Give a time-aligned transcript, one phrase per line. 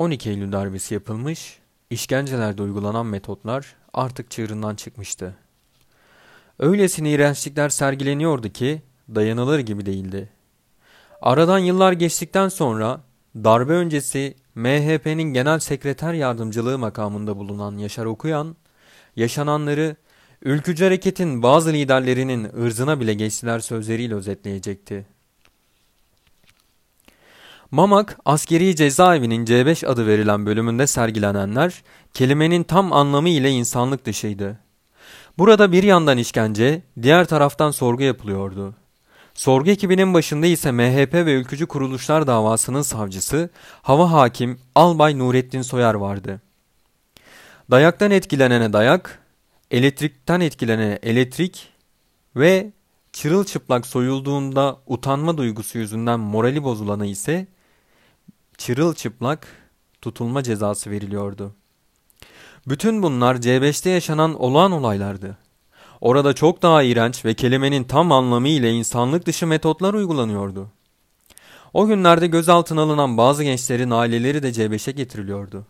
[0.00, 1.58] 12 Eylül darbesi yapılmış,
[1.90, 5.36] işkencelerde uygulanan metotlar artık çığırından çıkmıştı.
[6.58, 8.82] Öylesine iğrençlikler sergileniyordu ki
[9.14, 10.28] dayanılır gibi değildi.
[11.22, 13.00] Aradan yıllar geçtikten sonra
[13.36, 18.56] darbe öncesi MHP'nin genel sekreter yardımcılığı makamında bulunan Yaşar Okuyan,
[19.16, 19.96] yaşananları
[20.42, 25.06] ülkücü hareketin bazı liderlerinin ırzına bile geçtiler sözleriyle özetleyecekti.
[27.70, 31.82] Mamak askeri cezaevinin C5 adı verilen bölümünde sergilenenler
[32.14, 34.58] kelimenin tam anlamı ile insanlık dışıydı.
[35.38, 38.74] Burada bir yandan işkence, diğer taraftan sorgu yapılıyordu.
[39.34, 43.50] Sorgu ekibinin başında ise MHP ve ülkücü kuruluşlar davasının savcısı,
[43.82, 46.40] hava hakim Albay Nurettin Soyar vardı.
[47.70, 49.18] Dayaktan etkilenene dayak,
[49.70, 51.68] elektrikten etkilenene elektrik
[52.36, 52.72] ve
[53.12, 57.46] çırılçıplak soyulduğunda utanma duygusu yüzünden morali bozulana ise
[58.60, 59.46] çırılçıplak
[60.02, 61.54] tutulma cezası veriliyordu.
[62.68, 65.36] Bütün bunlar C5'te yaşanan olağan olaylardı.
[66.00, 70.70] Orada çok daha iğrenç ve kelimenin tam anlamı ile insanlık dışı metotlar uygulanıyordu.
[71.72, 75.66] O günlerde gözaltına alınan bazı gençlerin aileleri de C5'e getiriliyordu.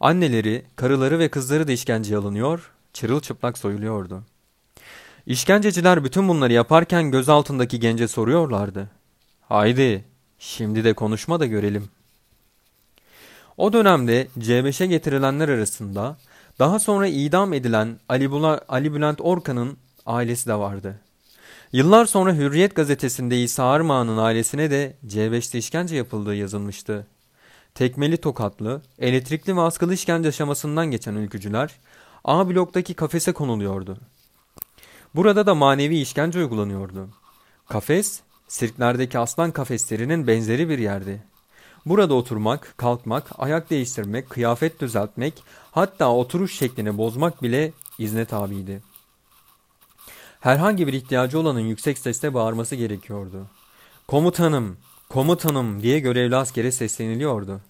[0.00, 4.22] Anneleri, karıları ve kızları da işkenceye alınıyor, çırılçıplak soyuluyordu.
[5.26, 8.90] İşkenceciler bütün bunları yaparken gözaltındaki gence soruyorlardı.
[9.48, 11.88] Haydi, şimdi de konuşma da görelim.
[13.56, 16.16] O dönemde C5'e getirilenler arasında
[16.58, 19.76] daha sonra idam edilen Ali, Bula, Ali Bülent Orkan'ın
[20.06, 21.00] ailesi de vardı.
[21.72, 27.06] Yıllar sonra Hürriyet gazetesinde İsa Armağan'ın ailesine de C5'te işkence yapıldığı yazılmıştı.
[27.74, 31.70] Tekmeli tokatlı, elektrikli ve askılı işkence aşamasından geçen ülkücüler
[32.24, 33.98] A bloktaki kafese konuluyordu.
[35.14, 37.08] Burada da manevi işkence uygulanıyordu.
[37.68, 41.22] Kafes, sirklerdeki aslan kafeslerinin benzeri bir yerdi.
[41.86, 48.82] Burada oturmak, kalkmak, ayak değiştirmek, kıyafet düzeltmek, hatta oturuş şeklini bozmak bile izne tabiydi.
[50.40, 53.46] Herhangi bir ihtiyacı olanın yüksek sesle bağırması gerekiyordu.
[54.08, 54.76] Komutanım,
[55.08, 57.60] komutanım diye görevli askere sesleniliyordu.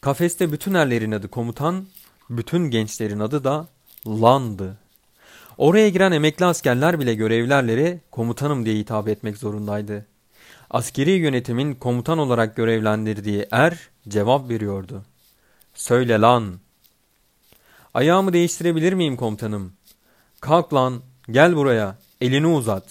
[0.00, 1.86] Kafeste bütün erlerin adı komutan,
[2.30, 3.68] bütün gençlerin adı da
[4.06, 4.78] landı.
[5.58, 10.06] Oraya giren emekli askerler bile görevlerlere komutanım diye hitap etmek zorundaydı.
[10.70, 13.78] Askeri yönetimin komutan olarak görevlendirdiği er
[14.08, 15.02] cevap veriyordu.
[15.74, 16.54] Söyle lan.
[17.94, 19.72] Ayağımı değiştirebilir miyim komutanım?
[20.40, 22.84] Kalk lan, gel buraya, elini uzat.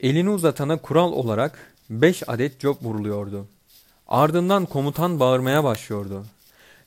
[0.00, 3.46] Elini uzatana kural olarak beş adet cop vuruluyordu.
[4.08, 6.24] Ardından komutan bağırmaya başlıyordu.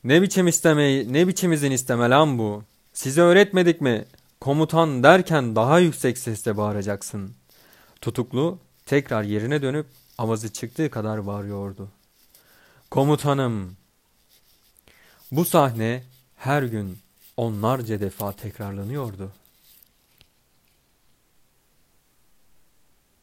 [0.04, 2.64] Ne biçim isteme, ne biçim izin isteme lan bu?
[2.96, 4.06] Size öğretmedik mi?
[4.42, 7.36] Komutan derken daha yüksek sesle bağıracaksın.
[8.02, 9.86] Tutuklu tekrar yerine dönüp
[10.18, 11.90] avazı çıktığı kadar bağırıyordu.
[12.92, 13.78] Komutanım!
[15.32, 16.04] Bu sahne
[16.36, 16.98] her gün
[17.38, 19.32] onlarca defa tekrarlanıyordu.